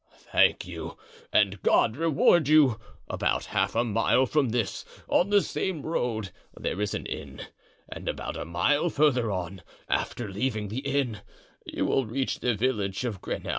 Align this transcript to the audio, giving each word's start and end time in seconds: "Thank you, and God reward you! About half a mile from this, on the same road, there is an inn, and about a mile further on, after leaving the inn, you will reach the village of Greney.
"Thank 0.33 0.65
you, 0.65 0.97
and 1.31 1.61
God 1.61 1.95
reward 1.95 2.47
you! 2.47 2.79
About 3.07 3.45
half 3.45 3.75
a 3.75 3.83
mile 3.83 4.25
from 4.25 4.49
this, 4.49 4.83
on 5.07 5.29
the 5.29 5.41
same 5.43 5.83
road, 5.83 6.31
there 6.59 6.81
is 6.81 6.95
an 6.95 7.05
inn, 7.05 7.41
and 7.87 8.09
about 8.09 8.35
a 8.35 8.43
mile 8.43 8.89
further 8.89 9.29
on, 9.31 9.61
after 9.87 10.27
leaving 10.27 10.69
the 10.69 10.79
inn, 10.79 11.21
you 11.67 11.85
will 11.85 12.07
reach 12.07 12.39
the 12.39 12.55
village 12.55 13.05
of 13.05 13.21
Greney. 13.21 13.49